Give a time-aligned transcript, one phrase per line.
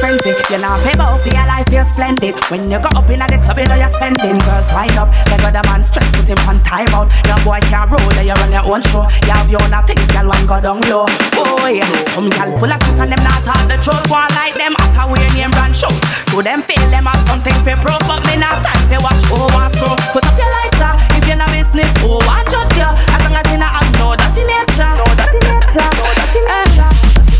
[0.00, 0.32] frenzy.
[0.50, 2.34] You know, pay out for your life, you're splendid.
[2.50, 4.38] When you go up in the club, you know you're spending.
[4.44, 7.10] Girls wind up, they got a man stress, put him on time out.
[7.26, 9.06] Your boy can't roll, you run your own show.
[9.26, 11.06] You have your own things, girl, one go down low.
[11.38, 14.04] Oh yeah, some girl full of stress and them not hard the truth.
[14.10, 15.94] One like them, at a wear name brand shows.
[16.30, 19.46] Show them feel them have something for pro, but me not time for watch oh
[19.54, 19.94] one throw.
[20.10, 21.92] Put up your lighter if you're not business.
[22.02, 24.90] Oh, I judge you as long as you not know that in nature.
[24.98, 25.90] Know that in nature.
[25.94, 26.90] Know that in nature.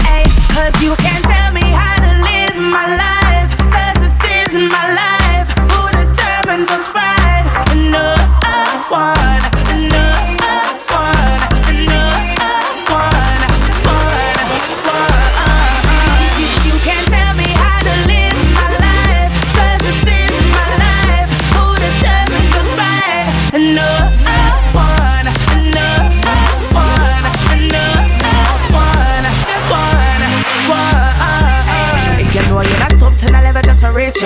[0.06, 0.24] Hey,
[0.54, 1.93] cause you can't tell me how
[2.56, 3.23] my life.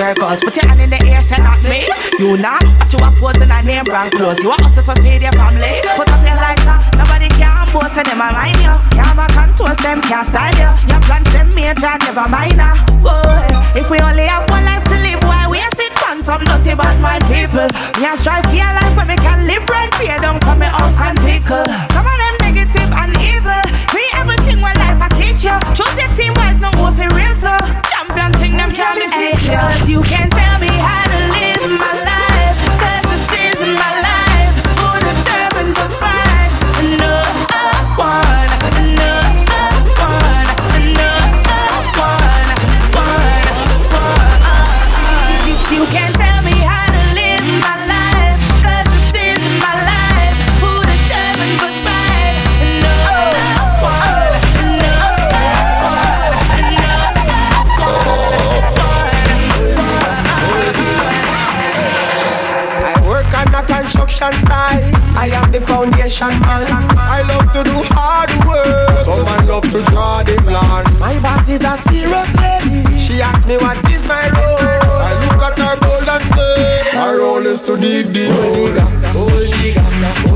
[0.09, 0.39] circles.
[0.41, 1.85] Put your hand in the air, say not me.
[2.17, 4.41] You not, but you are posing a name brand clothes.
[4.43, 5.81] You are also for feed your family.
[5.95, 8.73] Put up your lights up, nobody can boast and them align you.
[8.95, 10.71] Can't back and toast them, can't style you.
[10.89, 12.73] Your plans them major, never minor.
[13.05, 13.21] Oh,
[13.75, 16.97] if we only have one life to live, why waste it on some dirty bad
[16.99, 17.69] mind people?
[17.97, 19.58] We are strive for your life, but we can live
[70.25, 70.85] the plan.
[70.99, 72.83] My boss is a serious lady.
[72.99, 74.57] She asked me what is my role.
[75.09, 78.29] I look at her gold and say, my role is to dig deep.
[78.29, 80.28] Gold digger, gold digger.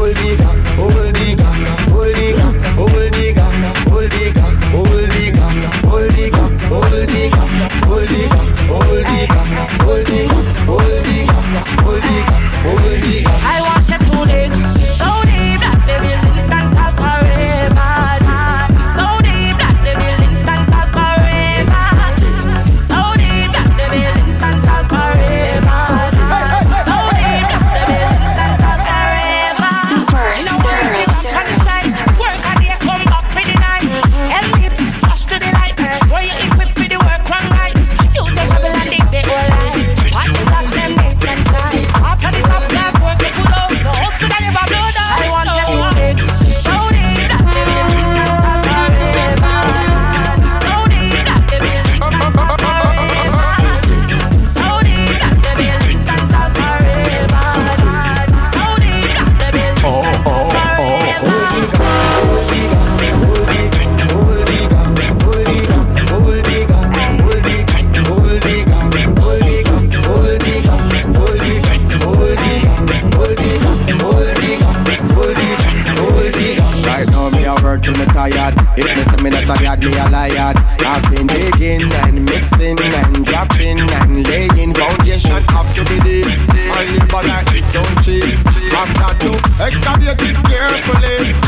[90.69, 91.42] carefully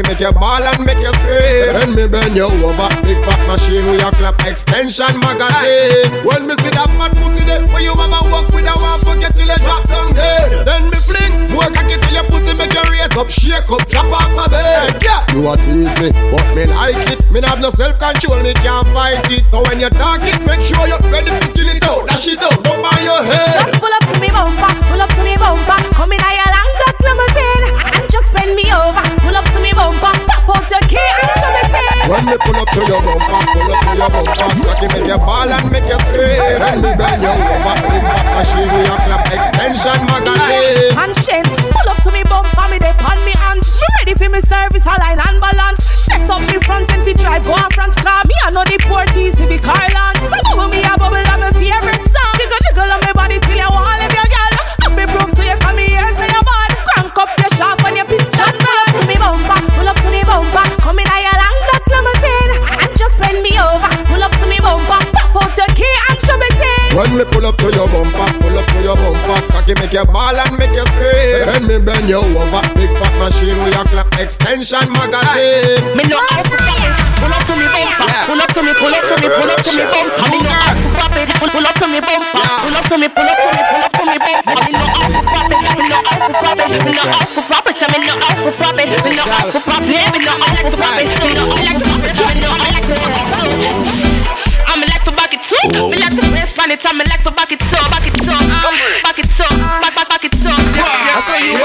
[0.00, 1.76] Cocky make you ball and make you scream.
[1.76, 2.88] Then me bend you over.
[3.04, 6.24] Big fat machine with your clap extension magazine.
[6.24, 9.36] When me see that fat pussy there, where you mama walk with a one forget
[9.36, 10.64] till you drop down dead.
[10.64, 14.08] Then me fling more cocky till your pussy make you raise up, shake up, drop
[14.08, 14.96] off a bed.
[15.04, 17.20] Yeah, you a tease me, but me like it.
[17.28, 19.44] Me have no self control, me can't fight it.
[19.48, 22.08] So when you talk it, make sure you're ready to skin it out.
[22.08, 23.68] Dash it out, don't by your head.
[23.68, 25.78] Just pull up to me bumper, pull up to me bumper.
[25.92, 27.64] Come in a your long black limousine
[28.00, 28.79] and just bend me over.
[32.10, 35.18] When me pull up to your bumper, pull up to your bumper, cocky make you
[35.22, 36.42] ball and make you scream.
[36.58, 40.90] When me bend you over, big fat machine with your clap extension magazine.
[40.98, 43.78] Conscience, pull up to me bumper, me dey on me hands.
[43.78, 45.86] Me ready for me service, align and balance.
[45.86, 48.22] Set up me front end, we drive go on front car.
[48.26, 50.18] Me I know the port easy, be car land.
[50.18, 51.89] So bubble me a bubble, I'm my favorite
[67.00, 70.04] When me pull up to your bumper, pull up to your bumper, cocky make your
[70.04, 71.48] ball and make you scream.
[71.48, 75.96] When me bend you over, big fat machine with your clap extension magazine.
[75.96, 79.32] Me no pull up to me bumper, pull up to me, pull up to me,
[79.32, 80.28] pull up to me bumper.
[80.28, 80.60] Me no
[81.40, 83.96] pull up to me bumper, pull up to me, pull up to me, pull up
[83.96, 84.60] to me bumper.
[84.60, 84.76] Me
[87.00, 87.16] no.
[94.68, 95.56] I'm a to back it too,
[96.70, 98.46] anytime me like to back it up, back it up, um,
[99.02, 99.50] back it up,
[99.82, 100.58] back back back it up.
[100.78, 101.18] Yeah.
[101.18, 101.58] I saw you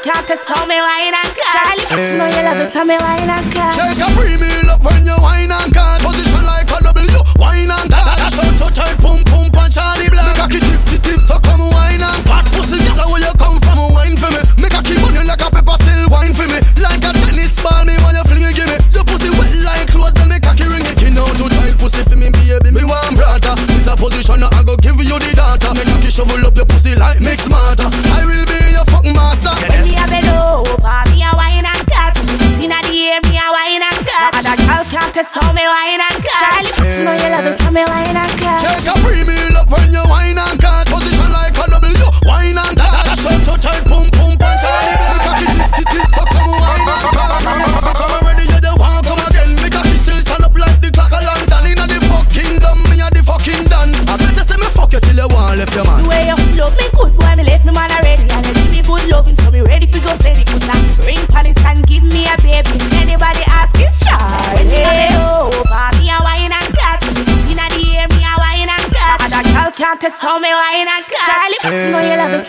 [0.00, 1.52] Can't test how me wine and cut.
[1.52, 3.74] Charlie, you know you love it how me wine and cut.
[3.76, 6.00] Check a premium up when you wine and cut.
[6.00, 8.16] Position like a W, wine and cut.
[8.16, 10.36] That's how to tight, pump pump and Charlie Black.
[10.40, 11.69] Cocky tip tip, so come on.
[26.20, 26.69] So roll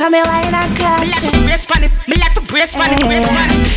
[0.01, 0.97] tell me wine and cut.
[1.01, 1.91] Me like to brace eh, eh, pan it.
[2.09, 3.05] Me like to brace pan it.
[3.05, 3.69] Brace pan it.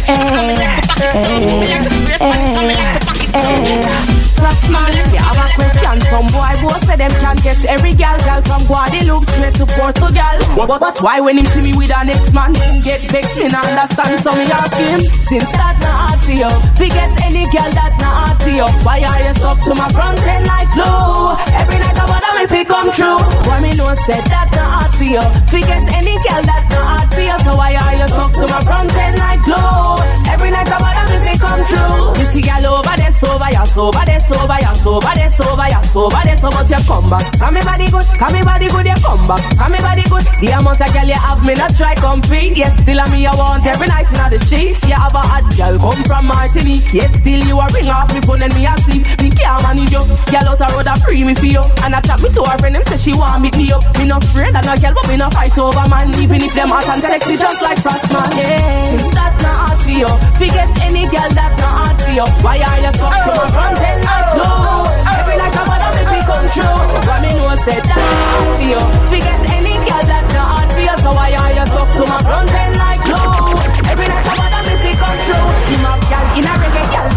[0.49, 1.29] Me like to back it up.
[1.29, 2.57] Me like to brace pan it.
[2.57, 4.25] Eh, me like to back it up.
[4.41, 6.01] Trust man, me have a question.
[6.09, 10.37] Some boy both say them can get every gal, gal from Guadeloupe straight to Portugal.
[10.57, 13.37] But, but why when him see me with an ex man, him get vexed?
[13.37, 14.17] Me not understand.
[14.25, 16.51] So me ask him, since that not hard for you,
[16.81, 18.69] forget any gal that not hard for you.
[18.81, 21.37] Why are you stuck to my front end like glue?
[21.53, 23.17] Every night I wonder if it come true.
[23.47, 27.09] Why me know said that not hard for you, forget any gal that not hard
[27.15, 27.37] for you.
[27.45, 30.35] So why are you stuck to my front end like glue?
[30.35, 32.17] Every night I wonder if it come true.
[32.17, 35.81] You see gal over there, sober, yeah, sober there, sober, yeah, sober there, sober, yeah,
[35.85, 37.25] sober there, so but you come back.
[37.39, 39.43] Come me body good, come me body good, you come back.
[39.57, 40.25] Come me body good.
[40.41, 42.57] The amount of girl you have, me not try compete.
[42.57, 44.85] Yet still a me I want every night in the sheets.
[44.89, 46.89] You have a hot girl come from Martinique.
[46.93, 49.05] Yet still you a ring off me phone and me a sleep.
[49.21, 50.05] Me can't manage you.
[50.33, 51.65] Girl out a road a free me for you.
[51.85, 53.83] And I chat me to her friend, them say she want meet me up.
[53.99, 56.13] Me no afraid of no girl, but me no fight over man.
[56.21, 58.29] Even if them hot and sexy, just like frost man.
[58.37, 60.11] Yeah, that's not hard for you.
[60.37, 62.27] Forget any girl that's not hard for you.
[62.45, 64.85] Why are you stuck to my front end like glue?
[65.19, 66.79] Every night I wanna make me come true.
[67.07, 68.81] But me know say that's hard for you.
[69.11, 70.97] Forget any girl that's not hard for you.
[71.05, 72.64] So why are you stuck to my front end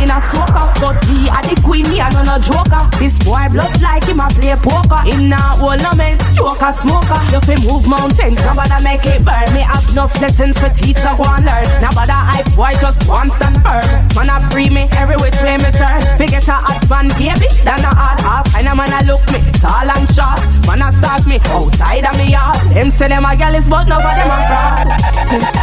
[0.08, 0.64] in a soca.
[0.80, 2.88] But he a the queen, me a no no joker.
[2.96, 5.04] This boy bluff like him a play poker.
[5.04, 7.20] Him not hold no man, joker smoker.
[7.36, 9.48] You fi move mountains, nobody make it burn.
[9.52, 11.68] Me have no lessons for teach so go and learn.
[11.84, 13.84] Nobody hype boy just one stand firm.
[14.16, 16.00] Man a free me every which way me turn.
[16.16, 18.48] Me get a hot man baby, then a hard half.
[18.56, 20.40] And a man a look me tall and short.
[20.64, 22.56] Man a stalk me outside of me yard.
[22.72, 25.57] Them say them a gal is but them a fraud.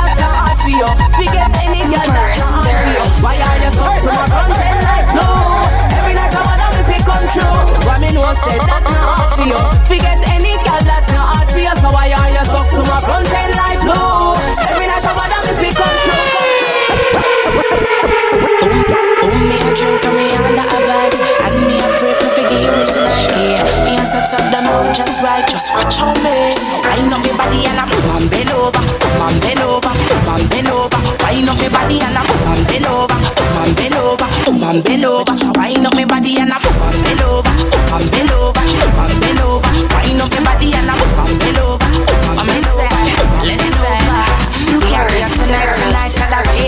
[0.64, 0.88] Feel.
[1.20, 2.96] We get any girl that's hungry.
[3.20, 5.28] Why are you come to my content like no?
[5.92, 7.84] Every night I wanna me pick control, true.
[7.84, 9.60] Why me no say that's not hard for you.
[9.92, 11.74] We get any girl that's not hard for you.
[11.84, 14.32] So why are you come to my content like no?
[14.72, 16.24] Every night I wanna me pick control.
[16.24, 16.64] true.
[19.20, 21.12] Oh, me a drink and me under a
[21.44, 24.04] And me a pray for forgive me tonight, yeah Me a
[24.48, 26.56] the mood just right, just watch on me
[26.88, 28.80] I know me body and I'm man bend over,
[29.20, 29.93] man bend over
[30.28, 30.96] and bend over.
[30.96, 34.84] So wind up me body and I boom and bend over, and bend over, and
[34.84, 35.30] bend over.
[35.58, 38.98] Wind up me body and I boom and bend over, boom and bend over, boom
[38.98, 39.70] and bend over.
[44.74, 45.83] You carry us tonight, tonight, cause the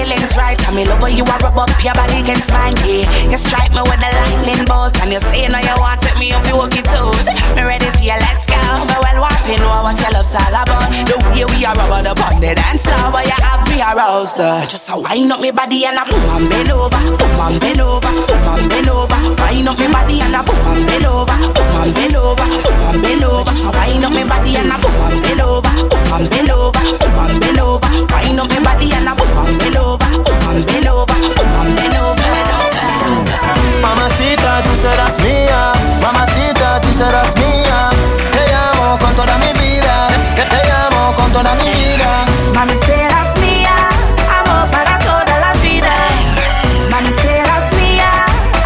[0.07, 0.57] feeling's right.
[0.57, 3.07] I me love when you are rub up your body against mine, yeah.
[3.31, 6.33] You strike me with the lightning bolt, and you say now you want to me
[6.33, 7.27] up, you walk it out.
[7.55, 8.59] Me ready for you, let's go.
[8.87, 10.87] But well, you know what your love's all about.
[11.07, 14.39] The way we are rub the on the dance floor, but you have me aroused.
[14.39, 14.67] Uh.
[14.67, 17.81] Just a wind up me body and a boom and bend over, boom and bend
[17.81, 19.19] over, boom and bend over.
[19.43, 22.83] Wind up me body and a boom and bend over, boom and bend over, boom
[22.87, 23.53] and bend over.
[23.57, 26.83] So wind up me body and a boom and bend over, boom and bend over,
[26.99, 27.91] boom and bend over.
[28.07, 31.57] Wind up me body and a boom and bend over, boom and bend over, boom
[31.61, 32.25] and bend over.
[33.83, 35.73] Mamacita, tú serás mía.
[36.01, 37.91] Mamacita, tú serás mía.
[38.33, 40.09] Te amo con toda mi vida.
[40.35, 42.25] Te, te amo con toda mi vida.
[42.55, 43.75] Mami serás mía,
[44.39, 45.93] amor para toda la vida.
[46.91, 48.11] Mami serás mía,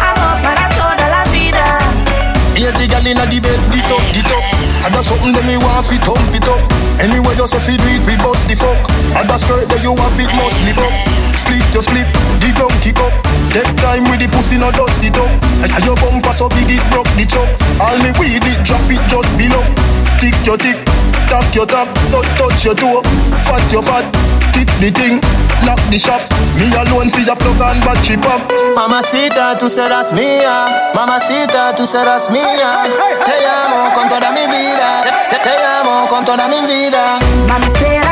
[0.09, 1.63] amor para toda la vida.
[2.55, 4.43] Easy gal inna the bed, dit up, dit up.
[4.85, 6.59] Ada something that me want fi thump it up.
[6.99, 8.90] Anyway you say fi do it, we bust the fuck.
[9.15, 10.93] Ada skirt that you have it must lift up.
[11.35, 12.07] Split your split,
[12.43, 13.13] the ground kick up.
[13.51, 15.31] Take time with the pussy, no dust it up.
[15.63, 17.47] And your bumper so big it broke the chop.
[17.79, 19.63] All me weed it, drop it just below.
[20.19, 20.77] Tick your tick,
[21.31, 23.01] tap your tap, touch touch your toe.
[23.47, 24.05] Fat your fat,
[24.53, 25.17] tip the thing,
[25.65, 26.21] lock the shop.
[26.55, 28.43] Me alone fi your plug and battery pop.
[28.75, 30.91] Mamacita, tú serás mía.
[30.93, 32.85] Mamacita, tú serás mía.
[33.25, 35.03] Te amo con toda mi vida.
[35.29, 37.19] Te, te amo con toda mi vida.
[37.47, 38.10] Mami serás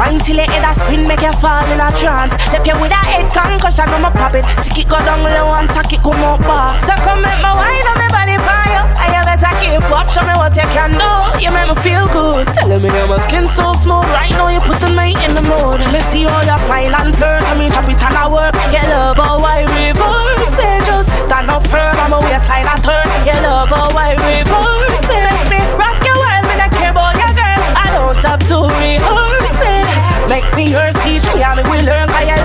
[0.00, 2.32] Wine till your head a spin, make you fall in a trance.
[2.48, 4.48] Left you with a head concussion, on my pop it.
[4.64, 6.80] Stick it go down low and tack it come up back.
[6.80, 8.88] So come make my wine on my body fire.
[8.96, 11.12] And you better keep up, show me what you can do.
[11.44, 12.48] You make me feel good.
[12.48, 14.08] Telling me that my skin so smooth.
[14.16, 15.84] Right now you're putting me in the mood.
[15.84, 17.44] Let me see how you smile and flirt.
[17.44, 18.56] I mean drop it and I work.
[30.70, 32.06] Yours, teach me how me will learn.
[32.06, 32.39] Cause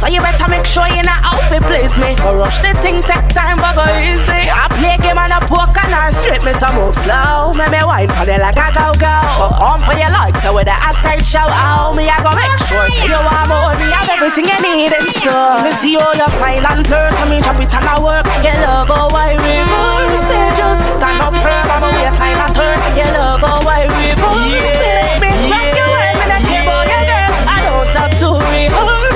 [0.00, 2.16] So you better make sure you not outfit please me.
[2.16, 4.48] Go rush the thing, take time, but go easy.
[4.48, 7.52] I play game and a poke and I straight me to move slow.
[7.52, 9.12] Me me wine for the like a go go.
[9.36, 11.44] Perform for your like so with the ass tight show.
[11.44, 13.76] Oh, me I go make sure say you want more.
[13.76, 15.60] Me have everything you need in store.
[15.60, 17.12] Me see all your smile and flirt.
[17.20, 18.24] I mean drop it and I work.
[18.40, 20.56] You love how I reverse it.
[20.56, 22.80] Just stand up firm on my waistline and turn.
[22.96, 25.20] You love how I reverse it.
[25.20, 27.32] Me rock your world, me not care about your girl.
[27.52, 28.96] I don't have to rehearse.
[29.04, 29.09] Make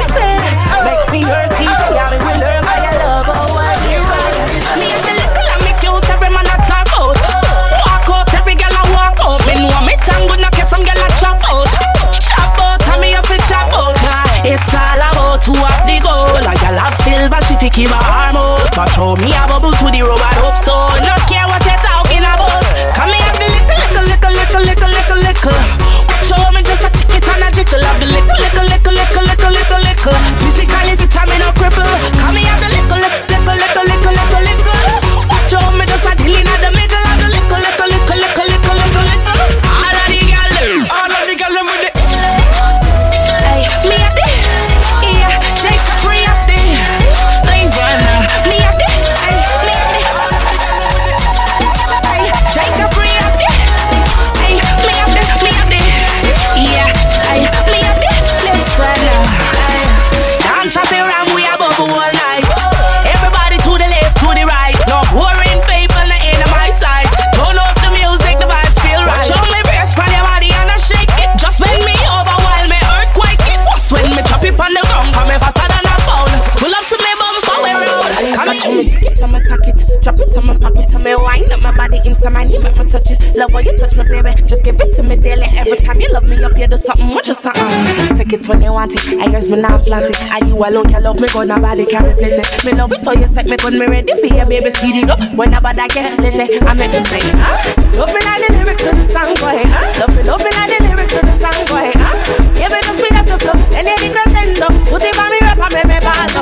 [1.14, 2.35] me yours, oh, you love reverse
[4.75, 7.14] Me and the little every man talk out.
[7.87, 9.38] Walk out, every girl walk out.
[9.47, 9.54] Me
[9.87, 9.94] me
[10.66, 11.71] some girl chop out.
[12.18, 13.94] Chop out, and me have chop out.
[14.42, 16.02] It's all about who have the.
[16.42, 18.66] Like I love silver, she fi keep arm out.
[18.75, 19.47] But show me a
[86.75, 88.16] do something, what you something.
[88.16, 89.00] Take it when you want it.
[89.23, 90.19] I guess me not plant it.
[90.35, 92.64] And you alone can love me, good, nobody can replace it.
[92.64, 94.71] Me love it, all you set me good, me ready for you, baby.
[94.71, 96.59] Speed it up whenever I get lazy.
[96.66, 97.95] I make me say, huh?
[97.95, 99.62] Love me like the lyrics to the song, boy.
[99.62, 100.00] Huh?
[100.00, 101.88] Love me, love me like the lyrics to the song, boy.
[101.95, 102.59] Huh?
[102.59, 103.57] Yeah, me just speed up the flow.
[103.71, 104.75] Any girls end up.
[104.90, 106.35] Put it on me rap, I make me ball out.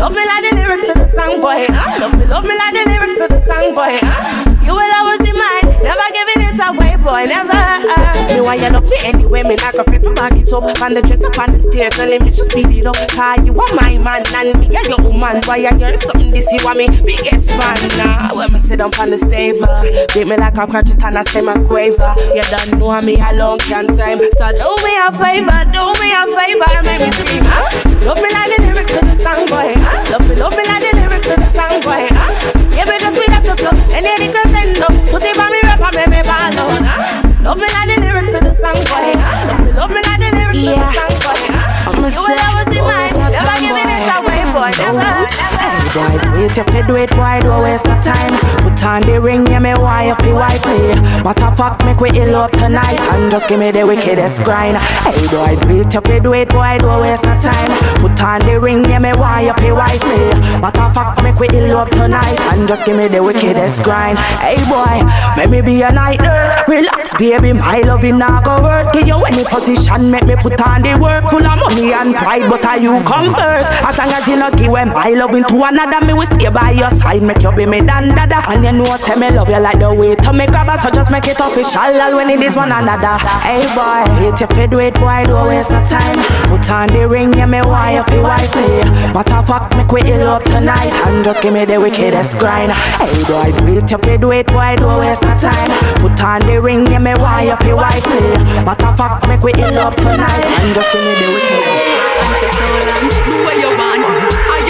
[0.00, 1.68] Love me like the lyrics to the song, boy.
[1.68, 2.00] Huh?
[2.00, 3.92] Love me, love me like the lyrics to the song, boy.
[4.00, 4.48] Huh?
[4.64, 7.52] You will always be mine, never giving it away, boy, never.
[7.52, 8.01] Uh.
[8.42, 10.66] Me why you love me anyway, me like a free for back it up.
[10.82, 12.98] On the dress up on the stairs, let me just speed it up.
[13.14, 15.38] Cause you are my man, and me yeah your woman.
[15.46, 18.34] Boy, I hear something this you want me biggest fan now.
[18.34, 21.22] When me sit down on the stave, uh, beat me like a crutch and I
[21.22, 22.02] say my quaver.
[22.34, 26.08] You don't know me a long can time, so do me a favor, do me
[26.10, 27.46] a favor, and make me scream.
[27.46, 27.62] Huh?
[28.02, 29.70] Love me like the lyrics to the song, boy.
[29.70, 30.18] Huh?
[30.18, 32.10] Love me, love me like the lyrics to the song, boy.
[32.10, 32.58] Huh?
[32.74, 34.02] Yeah, me just speed up the flow, and
[34.50, 34.90] send up.
[35.14, 37.31] Put it on me rap and make me ball out.
[37.42, 39.18] Love me like the lyrics to the song, boy.
[39.18, 40.78] Love me, love me like the lyrics yeah.
[40.78, 41.62] to the song, boy.
[41.90, 43.18] I'm a you will always be mine.
[43.18, 44.70] Never giving it away, boy.
[44.78, 45.66] Never, never.
[45.90, 48.71] Boy, wait if you do it, boy, don't waste no time.
[48.82, 50.90] Put on the ring, yeah, me why if you wife me.
[51.22, 54.76] Matter fact, make we ill up tonight and just give me the wickedest grind.
[54.76, 57.70] Hey, boy, wait if you do it, boy, don't waste no time.
[58.02, 60.34] Put on the ring, yeah, me why if you wife me.
[60.58, 64.18] Matter fact, make we ill up tonight and just give me the wickedest grind.
[64.18, 65.06] Hey, boy,
[65.38, 66.18] let me be a night.
[66.66, 68.92] Relax, baby, my loving now go work.
[68.92, 71.30] Give you any position, make me put on the work.
[71.30, 73.70] Full of money and pride, but are you come first?
[73.86, 76.90] As long as you not give my loving to another, me will stay by your
[76.90, 77.22] side.
[77.22, 78.42] Make you be me dan dada.
[78.50, 81.10] And you know, say me love you like the way to me grab so just
[81.10, 81.80] make it official.
[81.80, 83.18] All when it is one another.
[83.44, 86.18] Hey boy, hate you fit wait, boy, don't waste no time.
[86.48, 88.82] Put on the ring, yeah, me why if you wife me.
[89.12, 92.72] Matter fact, make we ill up tonight and just give me the wickedest grind.
[92.72, 95.70] Hey boy, do it you fit wait, boy, don't waste no time.
[96.00, 98.64] Put on the ring, yeah, me why if you wife me.
[98.64, 103.12] Matter fact, make we ill up tonight and just give me the wickedest grind.
[103.28, 104.61] Do what you want, your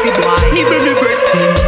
[0.00, 0.54] pussy boy.
[0.54, 1.22] Nibble me breast,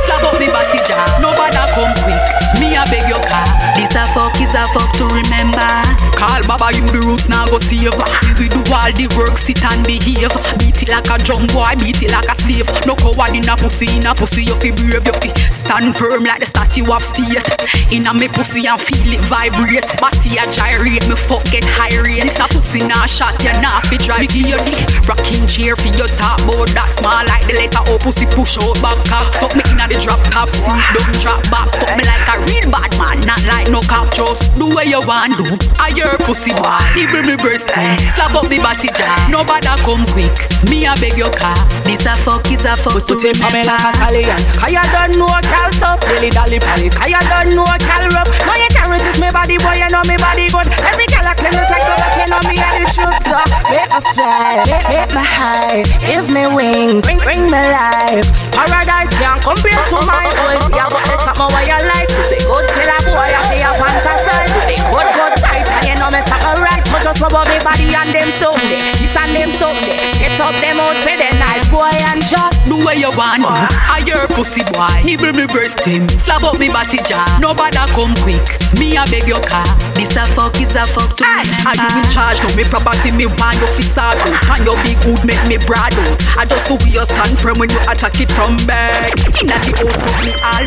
[0.04, 1.18] slap up me body jaw.
[1.20, 2.24] Nobody come quick,
[2.60, 3.51] me I beg your car.
[3.92, 5.68] This a fuck is a fuck to remember.
[6.16, 7.92] Call Baba, you the roots now go save.
[8.40, 10.32] We do all the work, sit and behave.
[10.56, 12.64] Beat it like a drum boy, beat it like a slave.
[12.88, 16.24] No coward in a pussy, in a pussy you fi brave, you fi stand firm
[16.24, 17.44] like the statue of state.
[17.92, 19.84] In a me pussy and feel it vibrate.
[20.00, 22.24] Body a gyrate, me fuck get high rate.
[22.24, 24.24] This a pussy now shot, you nah fi drive.
[24.24, 27.84] Me give you the rocking chair for your top board that small like the letter
[27.92, 28.00] O.
[28.00, 28.96] Pussy push out back.
[29.36, 31.68] Fuck me inna the drop top seat, don't drop back.
[31.76, 34.12] Fuck me like a real bad man, not like no cop.
[34.12, 35.56] Just do what you want do.
[35.80, 37.72] I your pussy boy, nibble me breast,
[38.12, 39.08] slap up me body jaw.
[39.32, 40.36] Nobody come quick,
[40.68, 41.56] me a beg your car.
[41.88, 44.40] This a fuck is a fuck to Put him on me like a stallion.
[44.56, 46.88] Cause you don't know cal tough, dilly dally pally.
[46.90, 48.30] Cause you don't know cal rough.
[48.48, 50.66] No, you can't resist me body, boy, you know me body good.
[50.82, 53.42] Every gal I claim to take over, you know me and the.
[53.72, 55.82] Make me fly, make, me high.
[56.04, 58.28] Give me wings, bring, bring me life.
[58.52, 60.60] Paradise can't compare to my own.
[60.76, 62.10] Yeah, but there's something where you like.
[62.12, 64.52] You say good till a boy, I say a fantasize.
[64.68, 66.84] They good, good tight, and you know me something right.
[66.84, 68.82] So just rub me body and them someday.
[69.00, 69.96] This and them someday.
[70.20, 72.52] Set up them out for the night, boy, and just.
[72.68, 73.42] Do what you want.
[73.42, 75.02] I your pussy boy.
[75.02, 77.26] Nibble me breast him, slap up me body jaw.
[77.40, 78.44] Nobody come quick,
[78.78, 79.66] me a beg your car.
[79.98, 81.66] This a fuck is a fuck to remember.
[81.66, 82.38] are you in charge?
[82.42, 84.16] No me property, me want your fist out.
[84.50, 86.16] And your big hood make me broad out.
[86.36, 89.12] I just know where you stand from when you attack it from back.
[89.42, 90.62] Inna the house fuck me all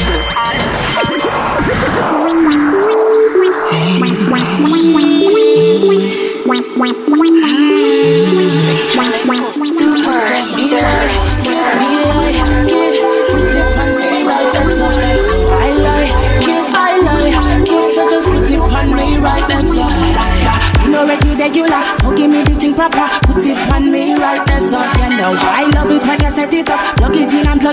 [1.06, 1.75] Regular,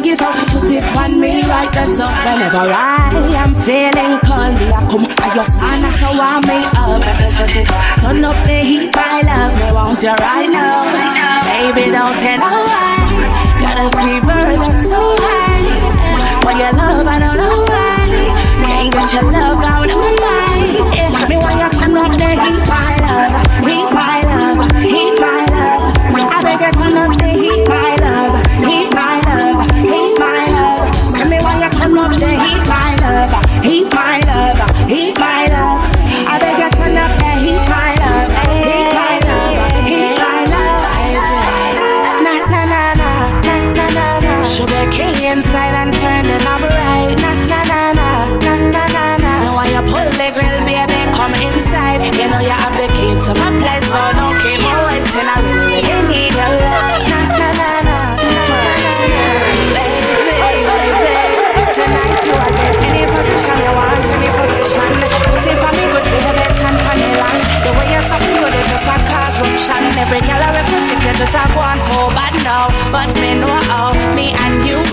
[0.02, 0.34] plug out.
[0.48, 5.06] Put it on me right there, so whenever I am feeling cold, me I come
[5.06, 7.02] at your son, so warm me up.
[8.00, 10.90] Turn up the heat, my love, me want you right now.
[11.46, 13.06] Baby, don't tell no lie.
[13.62, 15.62] Got a fever that's so high.
[16.42, 17.92] For your love, I don't know why.
[18.66, 20.94] Can't get your love out of my mind.
[20.94, 23.51] Yeah, me want you turn up the heat, my love.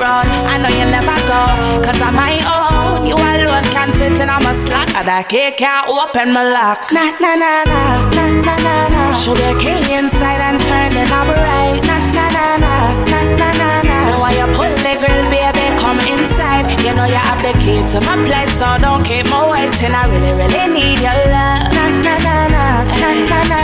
[0.10, 1.41] And I know you'll never go.
[1.86, 3.06] Cause I'm my own.
[3.06, 4.88] You alone can fit in on my slot.
[5.06, 6.91] That cake can't open my lock.
[6.91, 7.82] Na na na na,
[8.17, 9.04] na na na na.
[9.22, 11.82] Sugar cane inside and turn it up right.
[11.86, 12.74] Na na na na,
[13.12, 13.98] na na na na.
[14.10, 16.65] Now why you pull the girl, baby, come inside.
[16.84, 19.93] You know you have the key to my place, so don't keep me waiting.
[19.93, 21.69] I really, really need your love.
[21.74, 22.65] Na na na na,
[23.02, 23.62] na na na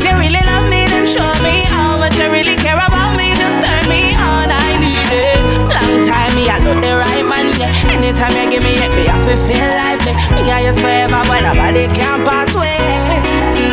[0.00, 3.36] If you really love me, then show me how much you really care about me.
[3.36, 5.68] Just turn me on, I need it.
[5.68, 7.68] Long time me, I do the right man, yeah.
[7.92, 10.16] Anytime you give me it, me have to feel lively.
[10.40, 12.80] Me I just forever, but nobody can pass way.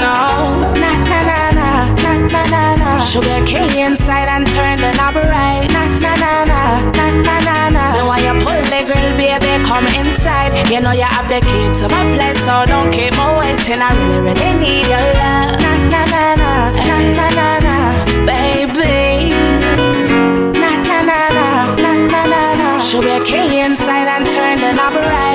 [0.04, 1.70] No, na na na na,
[2.04, 3.00] na na na na.
[3.08, 5.77] Sugar cane inside and turn the knob right.
[9.78, 10.54] Come inside.
[10.72, 13.82] You know you have the key to my place, so don't keep me waiting.
[13.88, 15.54] I really, really need your love.
[15.64, 16.52] Na na na na,
[16.88, 17.76] na na na na,
[18.26, 19.30] baby.
[20.62, 21.48] Na na na na,
[21.84, 22.70] na na na na.
[22.82, 25.27] Sugar cane inside and turn the knob right.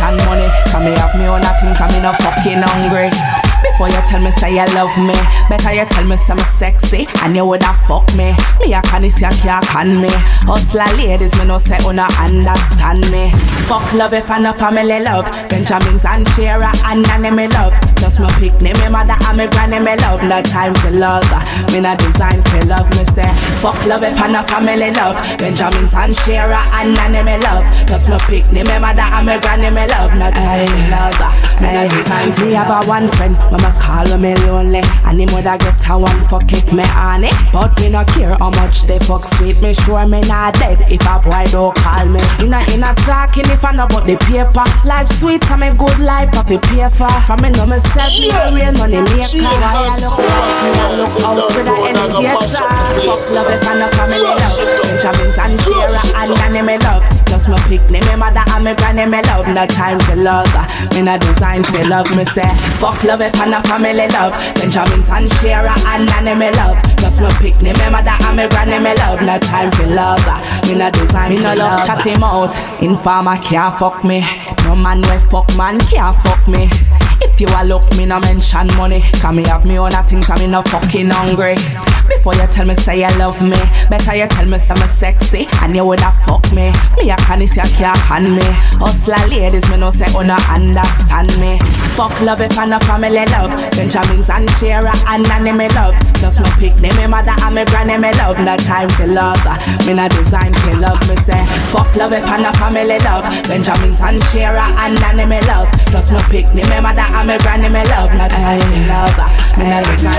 [0.00, 0.48] Mention money.
[0.70, 1.38] Cause me have me a
[1.90, 3.47] me no fucking hungry.
[3.62, 5.14] Before you tell me say you love me,
[5.48, 8.34] better you tell me some sexy and you woulda fuck me.
[8.60, 10.08] Me a can you can't can me.
[10.46, 13.30] Hustler ladies, me no say una understand me.
[13.66, 15.26] Fuck love if I no family love.
[15.48, 17.74] Benjamins and Shara and Nanny me love.
[17.96, 20.22] Just my picnic, me mother and me granny me love.
[20.22, 21.26] No time for love,
[21.72, 22.88] me no design for love.
[22.96, 25.18] Me say fuck love if I no family love.
[25.38, 27.66] Benjamins and Shara and Nanny me love.
[27.86, 30.14] Just my picnic, me mother and me granny me love.
[30.14, 33.36] No time for love, me no design for have a one friend.
[33.48, 37.24] Me call when me lonely, and him woulda get a one fuck if me on
[37.24, 37.34] it.
[37.52, 39.60] But me no care how much they fuck sweet.
[39.62, 42.20] Me sure me not dead if a boy don't call me.
[42.44, 44.64] Inna inna talking if I know about the paper.
[44.84, 47.10] Life sweet and me good life I fi pay for.
[47.24, 49.42] From me know myself me a real money maker.
[49.42, 52.68] I look house, me I look house with a elevator.
[53.08, 54.56] Fuck love if I no family love.
[54.84, 57.02] Benjamins and Kira and Nanny me love.
[57.28, 59.46] Just my picnic, me mother and me granny me love.
[59.48, 60.48] No time for love,
[60.92, 62.08] me no design for love.
[62.16, 62.48] Me say
[62.80, 64.32] fuck love if I no family love.
[64.56, 66.76] Benjamins and Shara and Nanny me love.
[66.98, 69.20] Just my picnic, me mother and me granny me love.
[69.22, 70.24] No time for love,
[70.66, 71.30] me no design.
[71.30, 72.56] Me no love chat him out.
[72.82, 74.24] Informer can't fuck me.
[74.64, 76.68] No man we fuck man can't fuck me.
[77.20, 79.00] If you a look, me no mention money.
[79.20, 81.56] Cause me have me own a things, and me no fucking hungry.
[82.08, 83.58] Before you tell me say you love me,
[83.90, 86.72] better you tell me some sexy, and you woulda fuck me.
[86.96, 88.46] Me a can you can't can me.
[88.80, 91.58] Hustler ladies, me no say una understand me.
[91.92, 93.52] Fuck love if I no family love.
[93.76, 95.94] Benjamins and Shara and Nanny me love.
[96.16, 98.38] Just my picnic, me mother and me granny me love.
[98.40, 99.42] No time for love,
[99.84, 101.00] me no design for love.
[101.08, 103.24] Me say fuck love if I no family love.
[103.44, 105.68] Benjamins and Shara and Nanny me love.
[105.92, 108.12] Just my picnic, me mother and a granny me love.
[108.12, 109.16] No time for love,
[109.56, 109.66] me
[110.04, 110.17] no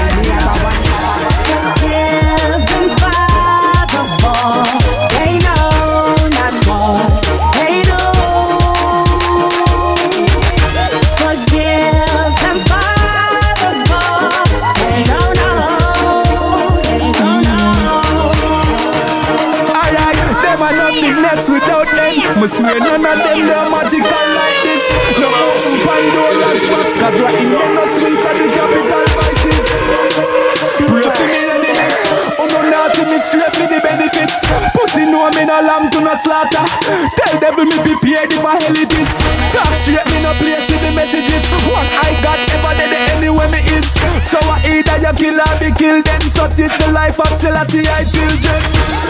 [38.31, 39.11] if I hell it is.
[39.53, 41.43] Talk straight me no place with the messages.
[41.69, 43.89] One I got ever dead anywhere me is.
[44.23, 46.05] So I either you kill or be killed.
[46.05, 49.09] Then so it the life of Selassie I children.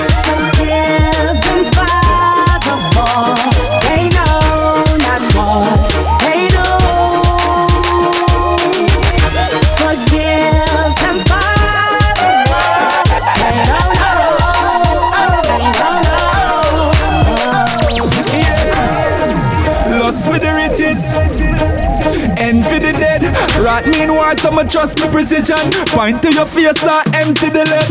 [24.29, 25.57] Meanwhile, someone trust me precision.
[25.89, 27.89] Point to your face or empty the lead.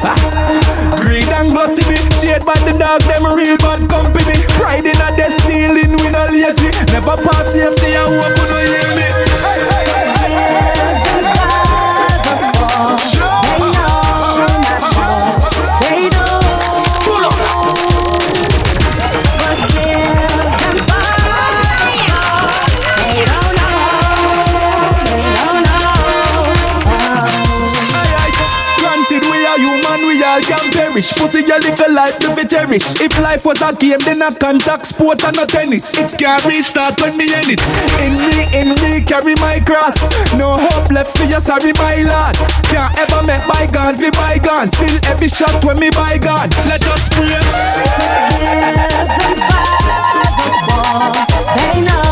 [0.00, 0.16] Ah.
[1.04, 2.00] Greed and gluttony.
[2.16, 4.40] Shade by the dog, them real bad company.
[4.56, 6.72] Pride in a death stealing, we no lazy.
[6.96, 9.04] Never pass safety and hope you no hear me.
[9.04, 9.75] Hey, hey,
[30.96, 31.12] cherish.
[31.16, 33.00] Pussy your little life to be cherish.
[33.00, 35.94] If life was a game, then I contact sports and not tennis.
[35.98, 37.60] It can't restart when me in it.
[38.00, 39.96] In me, in me, carry my cross.
[40.34, 42.36] No hope left for you, sorry, my lad.
[42.64, 44.72] Can't ever make bygones be bygones.
[44.76, 46.50] Still every shot when me bygone.
[46.66, 47.36] Let us pray.
[51.56, 52.06] They know.